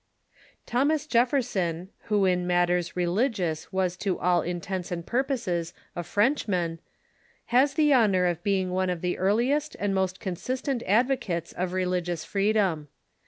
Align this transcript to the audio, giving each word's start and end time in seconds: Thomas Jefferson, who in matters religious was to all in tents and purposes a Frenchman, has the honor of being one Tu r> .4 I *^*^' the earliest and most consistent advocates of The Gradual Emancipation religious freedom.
Thomas 0.65 1.05
Jefferson, 1.05 1.89
who 2.05 2.25
in 2.25 2.47
matters 2.47 2.95
religious 2.95 3.71
was 3.71 3.95
to 3.97 4.17
all 4.17 4.41
in 4.41 4.59
tents 4.59 4.91
and 4.91 5.05
purposes 5.05 5.75
a 5.95 6.01
Frenchman, 6.01 6.79
has 7.53 7.75
the 7.75 7.93
honor 7.93 8.25
of 8.25 8.41
being 8.41 8.71
one 8.71 8.87
Tu 8.87 8.93
r> 8.93 8.95
.4 8.95 8.95
I 8.95 8.97
*^*^' 8.97 9.01
the 9.03 9.17
earliest 9.19 9.75
and 9.79 9.93
most 9.93 10.19
consistent 10.19 10.81
advocates 10.87 11.51
of 11.51 11.69
The 11.69 11.73
Gradual 11.75 11.77
Emancipation 11.77 11.91
religious 12.07 12.25
freedom. 12.25 12.87